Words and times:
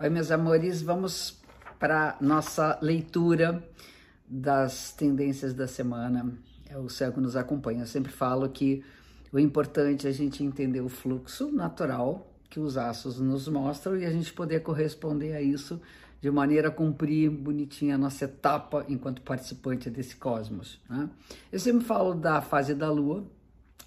Oi, 0.00 0.08
meus 0.08 0.30
amores, 0.30 0.80
vamos 0.80 1.40
para 1.76 2.16
nossa 2.20 2.78
leitura 2.80 3.68
das 4.28 4.92
tendências 4.92 5.52
da 5.52 5.66
semana. 5.66 6.38
É 6.70 6.78
o 6.78 6.88
céu 6.88 7.12
que 7.12 7.18
nos 7.18 7.34
acompanha. 7.34 7.82
Eu 7.82 7.86
sempre 7.86 8.12
falo 8.12 8.48
que 8.48 8.84
o 9.32 9.40
importante 9.40 10.06
é 10.06 10.10
a 10.10 10.12
gente 10.12 10.44
entender 10.44 10.80
o 10.80 10.88
fluxo 10.88 11.50
natural 11.50 12.32
que 12.48 12.60
os 12.60 12.78
astros 12.78 13.18
nos 13.18 13.48
mostram 13.48 13.96
e 13.96 14.06
a 14.06 14.10
gente 14.12 14.32
poder 14.32 14.60
corresponder 14.60 15.32
a 15.32 15.42
isso 15.42 15.80
de 16.20 16.30
maneira 16.30 16.68
a 16.68 16.70
cumprir 16.70 17.28
bonitinha 17.28 17.96
a 17.96 17.98
nossa 17.98 18.26
etapa 18.26 18.86
enquanto 18.88 19.20
participante 19.22 19.90
desse 19.90 20.14
cosmos. 20.14 20.80
Né? 20.88 21.10
Eu 21.50 21.58
sempre 21.58 21.84
falo 21.84 22.14
da 22.14 22.40
fase 22.40 22.72
da 22.72 22.88
Lua. 22.88 23.26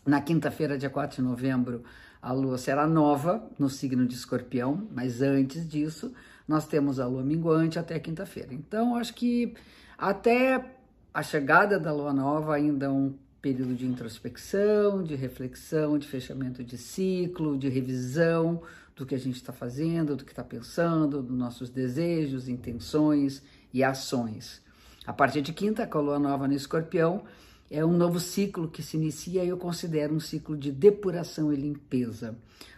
Na 0.05 0.19
quinta-feira, 0.19 0.77
dia 0.77 0.89
4 0.89 1.17
de 1.17 1.21
novembro, 1.21 1.83
a 2.21 2.31
lua 2.31 2.57
será 2.57 2.87
nova 2.87 3.47
no 3.57 3.69
signo 3.69 4.05
de 4.07 4.15
escorpião, 4.15 4.87
mas 4.91 5.21
antes 5.21 5.67
disso, 5.67 6.11
nós 6.47 6.67
temos 6.67 6.99
a 6.99 7.05
lua 7.05 7.23
minguante 7.23 7.77
até 7.77 7.99
quinta-feira. 7.99 8.53
Então, 8.53 8.95
acho 8.95 9.13
que 9.13 9.53
até 9.97 10.73
a 11.13 11.21
chegada 11.21 11.79
da 11.79 11.93
lua 11.93 12.13
nova, 12.13 12.55
ainda 12.55 12.87
é 12.87 12.89
um 12.89 13.13
período 13.41 13.75
de 13.75 13.85
introspecção, 13.85 15.03
de 15.03 15.15
reflexão, 15.15 15.97
de 15.97 16.07
fechamento 16.07 16.63
de 16.63 16.77
ciclo, 16.77 17.57
de 17.57 17.69
revisão 17.69 18.61
do 18.95 19.05
que 19.05 19.15
a 19.15 19.19
gente 19.19 19.35
está 19.35 19.51
fazendo, 19.51 20.15
do 20.15 20.23
que 20.23 20.31
está 20.31 20.43
pensando, 20.43 21.21
dos 21.21 21.37
nossos 21.37 21.69
desejos, 21.69 22.47
intenções 22.47 23.41
e 23.73 23.83
ações. 23.83 24.61
A 25.05 25.13
partir 25.13 25.41
de 25.41 25.53
quinta, 25.53 25.87
com 25.87 25.97
a 25.97 26.01
lua 26.01 26.19
nova 26.19 26.47
no 26.47 26.53
escorpião, 26.53 27.23
é 27.71 27.85
um 27.85 27.95
novo 27.95 28.19
ciclo 28.19 28.67
que 28.67 28.83
se 28.83 28.97
inicia 28.97 29.45
e 29.45 29.47
eu 29.47 29.57
considero 29.57 30.13
um 30.13 30.19
ciclo 30.19 30.57
de 30.57 30.73
depuração 30.73 31.53
e 31.53 31.55
limpeza. 31.55 32.35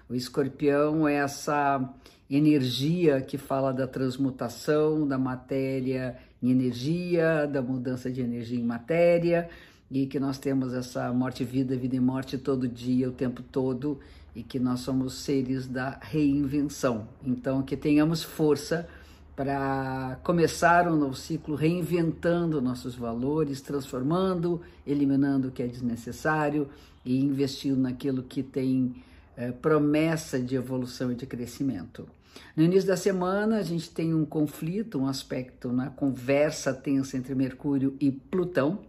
O 0.07 0.13
escorpião 0.13 1.07
é 1.07 1.15
essa 1.15 1.91
energia 2.29 3.19
que 3.19 3.35
fala 3.35 3.73
da 3.73 3.87
transmutação 3.87 5.07
da 5.07 5.17
matéria 5.17 6.15
em 6.41 6.51
energia, 6.51 7.47
da 7.47 7.59
mudança 7.59 8.11
de 8.11 8.21
energia 8.21 8.59
em 8.59 8.63
matéria, 8.63 9.49
e 9.89 10.05
que 10.05 10.19
nós 10.19 10.37
temos 10.37 10.73
essa 10.73 11.11
morte, 11.11 11.43
vida, 11.43 11.75
vida 11.75 11.95
e 11.95 11.99
morte 11.99 12.37
todo 12.37 12.67
dia, 12.67 13.09
o 13.09 13.13
tempo 13.13 13.41
todo, 13.41 13.99
e 14.35 14.43
que 14.43 14.59
nós 14.59 14.81
somos 14.81 15.15
seres 15.15 15.67
da 15.67 15.97
reinvenção. 16.01 17.07
Então, 17.25 17.63
que 17.63 17.75
tenhamos 17.75 18.21
força 18.21 18.87
para 19.35 20.19
começar 20.23 20.87
um 20.87 20.95
novo 20.95 21.15
ciclo 21.15 21.55
reinventando 21.55 22.61
nossos 22.61 22.95
valores, 22.95 23.61
transformando, 23.61 24.61
eliminando 24.85 25.47
o 25.47 25.51
que 25.51 25.63
é 25.63 25.67
desnecessário 25.67 26.69
e 27.03 27.19
investindo 27.19 27.79
naquilo 27.79 28.23
que 28.23 28.43
tem 28.43 28.95
é, 29.35 29.51
promessa 29.51 30.39
de 30.39 30.55
evolução 30.55 31.11
e 31.11 31.15
de 31.15 31.25
crescimento. 31.25 32.07
No 32.55 32.63
início 32.63 32.87
da 32.87 32.97
semana, 32.97 33.57
a 33.57 33.63
gente 33.63 33.89
tem 33.89 34.13
um 34.13 34.25
conflito, 34.25 34.99
um 34.99 35.07
aspecto 35.07 35.71
na 35.71 35.89
conversa 35.89 36.73
tensa 36.73 37.17
entre 37.17 37.33
Mercúrio 37.33 37.95
e 37.99 38.11
Plutão, 38.11 38.79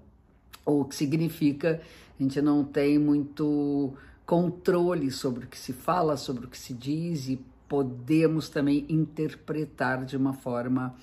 o 0.64 0.84
que 0.84 0.94
significa 0.94 1.80
a 2.18 2.22
gente 2.22 2.40
não 2.40 2.64
tem 2.64 2.98
muito 2.98 3.92
controle 4.24 5.10
sobre 5.10 5.44
o 5.44 5.48
que 5.48 5.58
se 5.58 5.72
fala, 5.72 6.16
sobre 6.16 6.46
o 6.46 6.48
que 6.48 6.58
se 6.58 6.72
diz 6.72 7.28
e 7.28 7.38
podemos 7.74 8.48
também 8.48 8.86
interpretar 8.88 10.04
de 10.04 10.16
uma 10.16 10.32
forma 10.32 10.94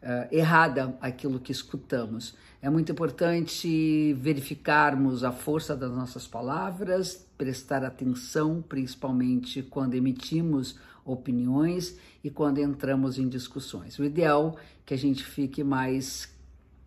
uh, 0.00 0.28
errada 0.30 0.96
aquilo 1.00 1.40
que 1.40 1.50
escutamos. 1.50 2.36
É 2.62 2.70
muito 2.70 2.92
importante 2.92 4.14
verificarmos 4.14 5.24
a 5.24 5.32
força 5.32 5.74
das 5.74 5.90
nossas 5.90 6.24
palavras, 6.24 7.26
prestar 7.36 7.84
atenção, 7.84 8.62
principalmente 8.62 9.64
quando 9.64 9.94
emitimos 9.94 10.78
opiniões 11.04 11.98
e 12.22 12.30
quando 12.30 12.58
entramos 12.58 13.18
em 13.18 13.28
discussões. 13.28 13.98
O 13.98 14.04
ideal 14.04 14.56
é 14.56 14.62
que 14.86 14.94
a 14.94 14.98
gente 14.98 15.24
fique 15.24 15.64
mais 15.64 16.32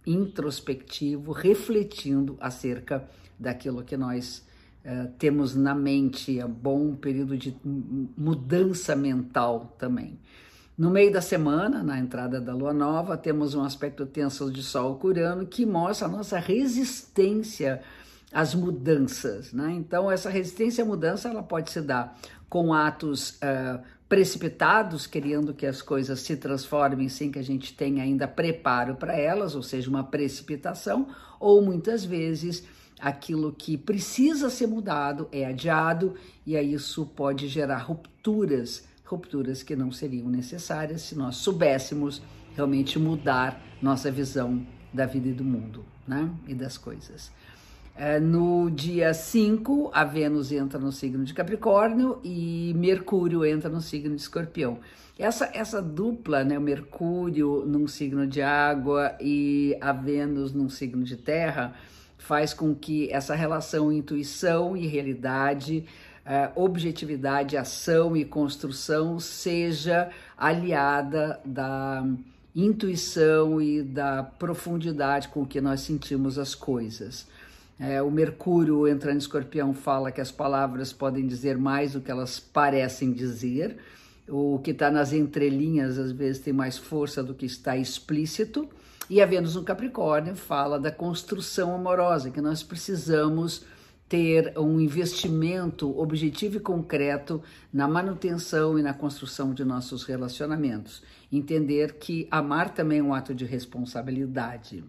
introspectivo, 0.08 1.33
refletindo 1.33 2.38
acerca 2.39 3.05
daquilo 3.37 3.83
que 3.83 3.98
nós 3.98 4.45
eh, 4.88 5.08
temos 5.18 5.56
na 5.56 5.73
mente, 5.73 6.40
é 6.40 6.48
bom 6.48 6.94
período 6.94 7.36
de 7.36 7.58
mudança 8.16 8.96
mental 8.96 9.76
também. 9.80 10.20
No 10.78 10.92
meio 10.92 11.12
da 11.12 11.22
semana, 11.22 11.82
na 11.82 11.98
entrada 11.98 12.40
da 12.40 12.54
lua 12.54 12.72
nova, 12.72 13.18
temos 13.18 13.56
um 13.56 13.64
aspecto 13.64 14.06
tenso 14.06 14.52
de 14.52 14.62
Sol 14.62 14.98
curano 14.98 15.48
que 15.48 15.66
mostra 15.66 16.08
a 16.08 16.12
nossa 16.12 16.38
resistência 16.38 17.82
às 18.32 18.54
mudanças. 18.54 19.52
Né? 19.52 19.72
Então, 19.72 20.12
essa 20.12 20.30
resistência 20.30 20.84
à 20.84 20.88
mudança 20.88 21.30
ela 21.30 21.42
pode 21.42 21.72
se 21.72 21.82
dar 21.82 22.16
com 22.48 22.72
atos 22.72 23.40
uh, 23.40 23.82
precipitados, 24.08 25.08
querendo 25.08 25.52
que 25.52 25.66
as 25.66 25.82
coisas 25.82 26.20
se 26.20 26.38
transformem 26.38 27.10
sem 27.10 27.32
que 27.32 27.40
a 27.40 27.44
gente 27.44 27.73
tenha 27.73 28.04
ainda 28.04 28.28
preparo 28.28 28.96
para 28.96 29.17
elas, 29.17 29.56
ou 29.56 29.64
seja, 29.64 29.90
uma 29.90 30.04
precipitação, 30.04 31.08
ou 31.40 31.60
muitas 31.64 32.06
vezes 32.06 32.64
aquilo 33.00 33.52
que 33.52 33.78
precisa 33.78 34.50
ser 34.50 34.67
mudado 34.67 35.28
é 35.32 35.45
adiado 35.45 36.16
e 36.45 36.56
aí 36.56 36.73
isso 36.73 37.06
pode 37.06 37.48
gerar 37.48 37.78
rupturas, 37.78 38.88
rupturas 39.04 39.64
que 39.64 39.76
não 39.76 39.92
seriam 39.92 40.30
necessárias 40.30 41.02
se 41.02 41.16
nós 41.16 41.38
soubéssemos 41.38 42.22
realmente 42.55 42.98
mudar 42.98 43.61
nossa 43.82 44.10
visão 44.10 44.66
da 44.94 45.05
vida 45.05 45.28
e 45.28 45.34
do 45.34 45.44
mundo, 45.44 45.86
né? 46.08 46.30
E 46.48 46.55
das 46.55 46.78
coisas. 46.78 47.32
É, 47.98 48.20
no 48.20 48.70
dia 48.70 49.14
5, 49.14 49.89
a 49.94 50.04
Vênus 50.04 50.52
entra 50.52 50.78
no 50.78 50.92
signo 50.92 51.23
de 51.23 51.34
Capricórnio 51.34 52.20
e 52.23 52.73
Mercúrio 52.76 53.45
entra 53.45 53.70
no 53.70 53.80
signo 53.80 54.16
de 54.16 54.22
Escorpião. 54.22 54.80
Essa, 55.17 55.50
essa 55.54 55.82
dupla, 55.82 56.44
né, 56.44 56.58
o 56.58 56.61
Mercúrio 56.61 57.64
num 57.66 57.88
signo 57.88 58.28
de 58.28 58.42
água 58.42 59.16
e 59.22 59.78
a 59.80 59.94
Vênus 59.94 60.52
num 60.52 60.67
signo 60.67 61.05
de 61.05 61.16
terra, 61.16 61.73
faz 62.25 62.53
com 62.53 62.73
que 62.73 63.11
essa 63.11 63.36
relação 63.36 63.91
intuição 63.91 64.75
e 64.75 64.87
realidade, 64.87 65.86
uh, 66.25 66.59
objetividade, 66.59 67.55
ação 67.55 68.17
e 68.17 68.25
construção 68.25 69.19
seja 69.19 70.09
aliada 70.37 71.39
da 71.45 72.03
intuição 72.55 73.61
e 73.61 73.83
da 73.83 74.23
profundidade 74.23 75.27
com 75.27 75.45
que 75.45 75.61
nós 75.61 75.81
sentimos 75.81 76.39
as 76.39 76.55
coisas. 76.55 77.27
É, 77.77 78.02
o 78.02 78.09
Mercúrio 78.09 78.87
entrando 78.87 79.15
em 79.15 79.19
escorpião 79.19 79.73
fala 79.73 80.11
que 80.11 80.21
as 80.21 80.31
palavras 80.31 80.93
podem 80.93 81.27
dizer 81.27 81.57
mais 81.57 81.92
do 81.93 82.02
que 82.02 82.09
elas 82.09 82.39
parecem 82.39 83.11
dizer. 83.11 83.77
O 84.27 84.59
que 84.63 84.71
está 84.71 84.89
nas 84.89 85.11
entrelinhas 85.11 85.99
às 85.99 86.11
vezes 86.11 86.42
tem 86.42 86.53
mais 86.53 86.77
força 86.77 87.21
do 87.21 87.36
que 87.36 87.45
está 87.45 87.75
explícito. 87.75 88.67
E 89.08 89.21
a 89.21 89.26
Vênus 89.26 89.54
no 89.54 89.64
Capricórnio 89.64 90.36
fala 90.36 90.80
da 90.80 90.92
construção 90.92 91.76
amorosa, 91.76 92.32
que 92.32 92.42
nós 92.42 92.64
precisamos 92.64 93.64
ter 94.10 94.58
um 94.58 94.80
investimento 94.80 95.99
objetivo 95.99 96.58
e 96.58 96.60
concreto 96.60 97.42
na 97.71 97.88
manutenção 97.88 98.80
e 98.80 98.82
na 98.82 98.93
construção 98.93 99.54
de 99.54 99.64
nossos 99.64 100.04
relacionamentos. 100.04 101.04
Entender 101.32 101.93
que 101.99 102.27
amar 102.32 102.70
também 102.73 102.99
é 102.99 103.04
um 103.04 103.14
ato 103.14 103.33
de 103.33 103.45
responsabilidade. 103.45 104.83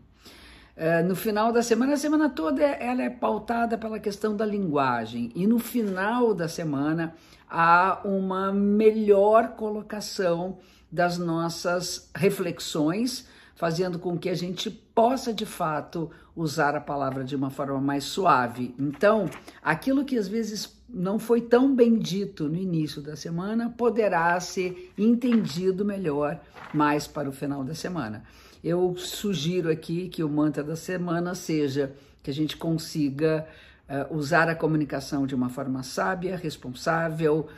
Uh, 0.76 1.06
no 1.06 1.16
final 1.16 1.52
da 1.52 1.62
semana, 1.62 1.94
a 1.94 1.96
semana 1.98 2.28
toda 2.28 2.62
ela 2.62 3.02
é 3.02 3.10
pautada 3.10 3.76
pela 3.76 3.98
questão 3.98 4.36
da 4.36 4.44
linguagem 4.44 5.30
e 5.34 5.46
no 5.46 5.58
final 5.58 6.34
da 6.34 6.48
semana 6.48 7.14
há 7.48 8.00
uma 8.04 8.52
melhor 8.52 9.56
colocação 9.56 10.58
das 10.92 11.18
nossas 11.18 12.10
reflexões 12.14 13.26
fazendo 13.56 13.98
com 13.98 14.16
que 14.16 14.28
a 14.28 14.34
gente 14.34 14.70
possa 14.70 15.32
de 15.32 15.46
fato 15.46 16.10
usar 16.36 16.76
a 16.76 16.80
palavra 16.80 17.24
de 17.24 17.34
uma 17.34 17.50
forma 17.50 17.80
mais 17.80 18.04
suave. 18.04 18.74
Então, 18.78 19.28
aquilo 19.62 20.04
que 20.04 20.16
às 20.16 20.28
vezes 20.28 20.76
não 20.88 21.18
foi 21.18 21.40
tão 21.40 21.74
bem 21.74 21.98
dito 21.98 22.48
no 22.48 22.56
início 22.56 23.02
da 23.02 23.16
semana 23.16 23.70
poderá 23.70 24.38
ser 24.38 24.92
entendido 24.96 25.84
melhor 25.84 26.38
mais 26.72 27.06
para 27.06 27.28
o 27.28 27.32
final 27.32 27.64
da 27.64 27.74
semana. 27.74 28.22
Eu 28.62 28.94
sugiro 28.96 29.70
aqui 29.70 30.08
que 30.08 30.22
o 30.22 30.28
mantra 30.28 30.62
da 30.62 30.76
semana 30.76 31.34
seja 31.34 31.92
que 32.22 32.30
a 32.30 32.34
gente 32.34 32.56
consiga 32.56 33.46
uh, 33.88 34.14
usar 34.14 34.48
a 34.48 34.54
comunicação 34.54 35.26
de 35.26 35.34
uma 35.34 35.48
forma 35.48 35.82
sábia, 35.82 36.36
responsável, 36.36 37.48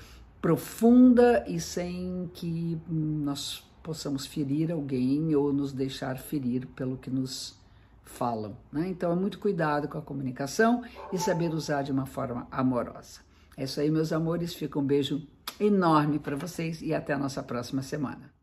profunda 0.41 1.45
e 1.49 1.59
sem 1.59 2.31
que 2.35 2.79
nós 2.89 3.65
possamos 3.89 4.27
ferir 4.27 4.71
alguém 4.71 5.35
ou 5.35 5.51
nos 5.51 5.73
deixar 5.73 6.19
ferir 6.19 6.67
pelo 6.77 6.99
que 6.99 7.09
nos 7.09 7.57
falam. 8.05 8.55
Né? 8.71 8.87
Então, 8.89 9.11
é 9.11 9.15
muito 9.15 9.39
cuidado 9.39 9.89
com 9.89 9.97
a 9.97 10.03
comunicação 10.03 10.83
e 11.11 11.17
saber 11.17 11.55
usar 11.55 11.81
de 11.81 11.91
uma 11.91 12.05
forma 12.05 12.47
amorosa. 12.51 13.21
É 13.57 13.65
isso 13.65 13.81
aí, 13.81 13.91
meus 13.91 14.13
amores. 14.13 14.53
Fica 14.53 14.79
um 14.79 14.85
beijo 14.85 15.27
enorme 15.59 16.19
para 16.19 16.37
vocês 16.37 16.83
e 16.83 16.93
até 16.93 17.15
a 17.15 17.19
nossa 17.19 17.43
próxima 17.43 17.81
semana. 17.81 18.38